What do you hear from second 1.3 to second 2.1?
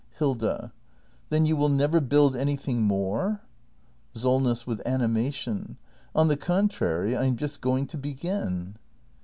you will never